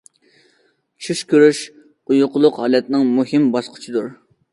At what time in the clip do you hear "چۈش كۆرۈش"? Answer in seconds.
1.07-1.59